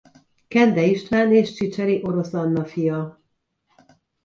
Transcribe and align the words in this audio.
Kende 0.47 0.83
István 0.85 1.33
és 1.33 1.53
csicseri 1.53 2.01
Orosz 2.03 2.33
Anna 2.33 2.65
fia. 2.65 3.21